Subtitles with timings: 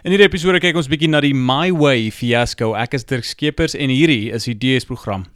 [0.00, 2.70] In hierdie episode kyk ons bietjie na die My Way fiasco.
[2.72, 5.26] Ek is Dirk Skeepers en hierdie is die DS program.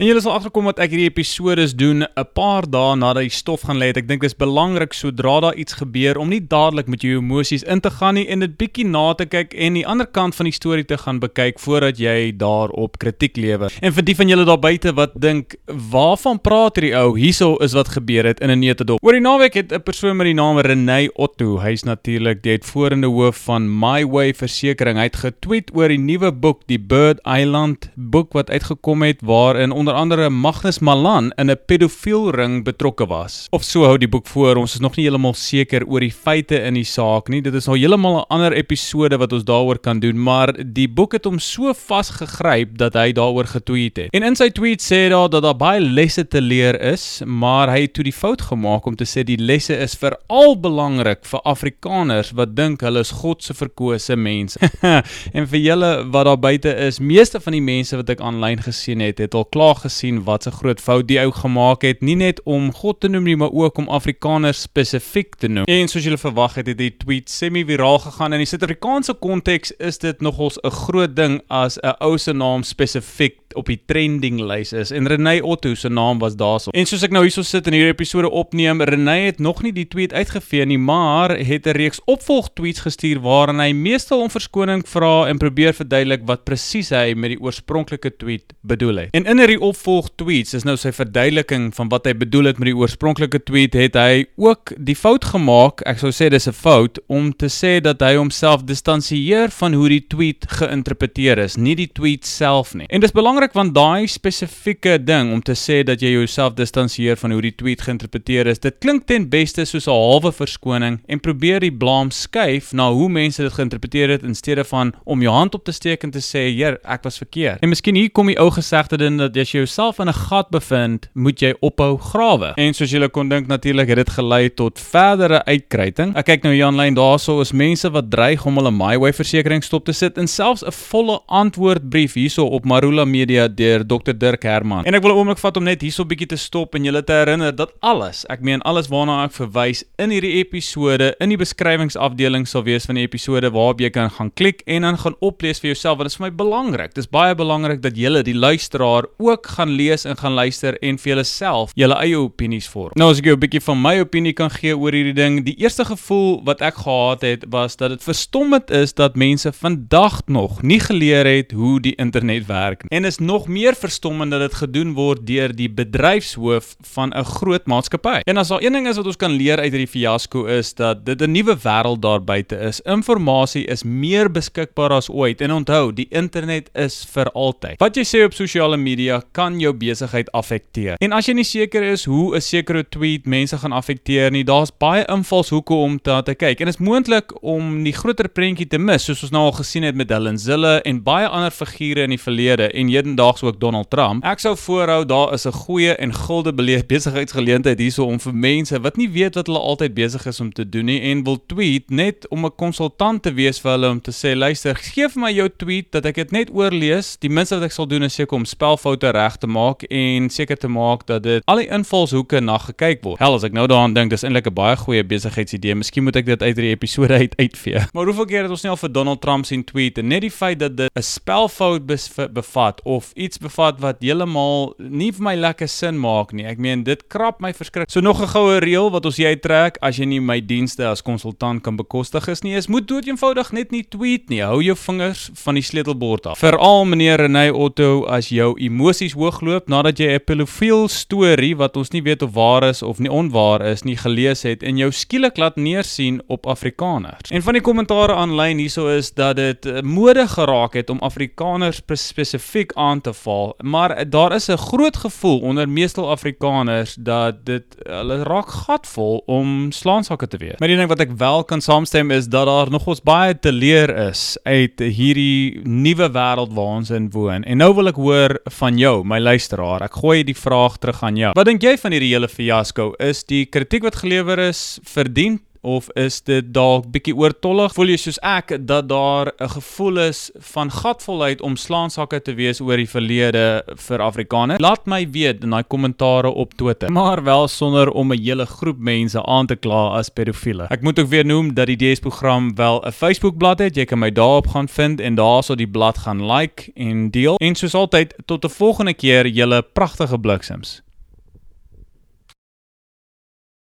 [0.00, 3.66] En julle sal agterkom wat ek hierdie episode doen 'n paar dae nadat die stof
[3.68, 3.92] gaan lê.
[3.92, 7.62] Ek dink dit is belangrik sodra daar iets gebeur om nie dadelik met jou emosies
[7.64, 10.44] in te gaan nie en dit bietjie na te kyk en die ander kant van
[10.44, 13.70] die storie te gaan bekyk voordat jy daarop kritiek lewer.
[13.82, 17.18] En vir die van julle daar buite wat dink, "Waarvan praat hierdie ou?
[17.18, 20.24] Hierso is wat gebeur het in 'n netedop." Oor die naweek het 'n persoon met
[20.24, 25.16] die naam Renay Otto, hy's natuurlik die uitvoerende hoof van My Way Versekering, hy het
[25.16, 30.30] getweet oor die nuwe boek, die Bird Island boek wat uitgekom het waarin onder andere
[30.30, 33.46] Magnus Malan in 'n pedofielring betrokke was.
[33.50, 34.56] Of so hou die boek voor.
[34.56, 37.40] Ons is nog nie heeltemal seker oor die feite in die saak nie.
[37.40, 41.12] Dit is nou heeltemal 'n ander episode wat ons daaroor kan doen, maar die boek
[41.12, 44.08] het hom so vasgegryp dat hy daaroor getweet het.
[44.12, 47.70] En in sy tweet sê hy daar dat daar baie lesse te leer is, maar
[47.70, 51.40] hy het toe die fout gemaak om te sê die lesse is veral belangrik vir
[51.44, 54.58] Afrikaners wat dink hulle is God se verkose mense.
[55.36, 59.00] en vir julle wat daar buite is, meeste van die mense wat ek aanlyn gesien
[59.04, 62.42] het, het al klaar gesien wat 'n groot fout die ou gemaak het, nie net
[62.44, 65.64] om God te noem nie, maar ook om Afrikaners spesifiek te noem.
[65.64, 69.98] En soos julle verwag het, het die tweet semi-viraal gegaan in die Suid-Afrikaanse konteks is
[69.98, 74.72] dit nogals 'n groot ding as 'n ou se naam spesifiek op die trending lys
[74.72, 76.70] is en Renay Otto se naam was daarso.
[76.70, 79.86] En soos ek nou hierso sit en hierdie episode opneem, Renay het nog nie die
[79.88, 84.82] tweet uitgevee nie, maar het 'n reeks opvolg tweets gestuur waarin hy meestal om verskoning
[84.86, 89.08] vra en probeer verduidelik wat presies hy met die oorspronklike tweet bedoel het.
[89.12, 92.70] En in hierdie opvolg tweets is nou sy verduideliking van wat hy bedoel het met
[92.70, 96.98] die oorspronklike tweet, het hy ook die fout gemaak, ek sou sê dis 'n fout
[97.08, 101.90] om te sê dat hy homself distansieer van hoe die tweet geïnterpreteer is, nie die
[101.92, 102.86] tweet self nie.
[102.90, 107.32] En dis belangrik want daai spesifieke ding om te sê dat jy jouself distansieer van
[107.32, 111.60] hoe die tweet geïnterpreteer is, dit klink ten beste soos 'n halwe verskoning en probeer
[111.60, 115.54] die blame skuif na hoe mense dit geïnterpreteer het in steede van om jou hand
[115.54, 118.38] op te steek en te sê, "Heer, ek was verkeerd." En miskien hier kom die
[118.38, 122.52] ou gesegde ding dat as jy jouself in 'n gat bevind, moet jy ophou grawe.
[122.56, 126.16] En soos julle kon dink natuurlik het dit gelei tot verdere uitkryting.
[126.16, 129.84] Ek kyk nou hier aanlyn daarso is mense wat dreig om hulle MyWay versekerings stop
[129.84, 134.84] te sit en selfs 'n volle antwoordbrief hierso op Marula Media deur Dr Dirk Herman.
[134.84, 137.02] En ek wil 'n oomblik vat om net hierso 'n bietjie te stop en julle
[137.04, 141.36] te herinner dat alles, ek meen alles waarna ek verwys in hierdie episode in die
[141.36, 145.60] beskrywingsafdeling sal wees van die episode waarop jy kan gaan klik en dan gaan oplees
[145.60, 146.94] vir jouself want dit is vir my belangrik.
[146.94, 150.98] Dit is baie belangrik dat julle die luisteraar ook gaan lees en gaan luister en
[150.98, 152.92] vir julleself julle eie opinies vorm.
[152.96, 155.56] Nou as ek jou 'n bietjie van my opinie kan gee oor hierdie ding, die
[155.58, 160.62] eerste gevoel wat ek gehad het was dat dit verstommend is dat mense vandag nog
[160.62, 162.98] nie geleer het hoe die internet werk nie.
[162.98, 167.66] En is nog meer verstommend dat dit gedoen word deur die bedryfshoof van 'n groot
[167.66, 168.20] maatskappy.
[168.24, 171.06] En as daar een ding is wat ons kan leer uit hierdie fiasco is dat
[171.06, 172.80] dit 'n nuwe wêreld daar buite is.
[172.80, 177.78] Inligting is meer beskikbaar as ooit en onthou, die internet is vir altyd.
[177.80, 180.96] Wat jy sê op sosiale media kan jou besigheid affekteer.
[181.00, 184.70] En as jy nie seker is hoe 'n sekere tweet mense gaan affekteer nie, daar's
[184.70, 186.60] baie invalshoeke om te, te kyk.
[186.60, 189.82] En dit is moontlik om die groter prentjie te mis, soos ons nou al gesien
[189.82, 193.90] het met Helen Zille en baie ander figure in die verlede en hedendaags ook Donald
[193.90, 194.24] Trump.
[194.24, 196.54] Ek sou voorhou daar is 'n goeie en gulde
[196.92, 200.68] besigheidsgeleentheid hierso om vir mense wat nie weet wat hulle altyd besig is om te
[200.68, 204.10] doen nie en wil tweet net om 'n konsultant te wees vir hulle om te
[204.10, 207.16] sê luister, gee vir my jou tweet dat ek dit net oorlees.
[207.18, 210.56] Die minste wat ek sal doen is seker om spelfoute reg te maak en seker
[210.56, 213.18] te maak dat dit al die invalshoeke na gekyk word.
[213.18, 215.74] Hel as ek nou daaraan dink, dis eintlik 'n baie goeie besigheidsidee.
[215.74, 217.80] Miskien moet ek dit uit hierdie episode uit uitvee.
[217.92, 220.30] Maar hoeveel keer het ons nie al vir Donald Trump sien tweet en net die
[220.30, 221.86] feit dat dit 'n spelfout
[222.32, 226.46] bevat of iets bevat wat heeltemal nie vir my lekker sin maak nie.
[226.46, 227.90] Ek meen dit krap my verskrik.
[227.90, 231.02] So nog 'n goue reël wat ons jy trek as jy nie my dienste as
[231.02, 234.40] konsultant kan bekostig is nie, is moet dood eenvoudig net nie tweet nie.
[234.40, 236.38] Hou jou vingers van die sleutelbord af.
[236.38, 241.90] Veral meneer Renay Otto as jou emosies hoogloop nadat jy 'n pedofiel storie wat ons
[241.90, 245.36] nie weet of waar is of nie onwaar is nie gelees het en jou skielik
[245.36, 247.30] laat neersien op Afrikaners.
[247.30, 252.72] En van die kommentare aanlyn hierso is dat dit mode geraak het om Afrikaners spesifiek
[252.74, 258.22] aan te val, maar daar is 'n groot gevoel onder meestal Afrikaners dat dit hulle
[258.22, 260.58] raak gatvol om slaansakke te wees.
[260.58, 263.52] Maar die ding wat ek wel kan saamstem is dat daar nog ons baie te
[263.52, 267.44] leer is uit hierdie nuwe wêreld waar ons in woon.
[267.44, 269.82] En nou wil ek hoor van jou, my luisteraar.
[269.82, 271.32] Ek gooi die vraag terug aan jou.
[271.34, 272.92] Wat dink jy van hierdie hele fiasco?
[272.98, 277.74] Is die kritiek wat gelewer is verdien of is dit dalk bietjie oortollig?
[277.76, 282.60] Voel jy soos ek dat daar 'n gevoel is van gatvolheid om slaansakke te wees
[282.60, 284.60] oor die verlede vir Afrikaners?
[284.60, 286.92] Laat my weet in daai kommentare op Twitter.
[286.92, 290.66] Maar wel sonder om 'n hele groep mense aan te kla as pedofiele.
[290.70, 293.74] Ek moet ook weer noem dat die DS-program wel 'n Facebook-blad het.
[293.74, 297.36] Jy kan my daarop gaan vind en daarso die blad gaan like en deel.
[297.36, 300.82] En soos altyd, tot 'n volgende keer, julle pragtige bliksems.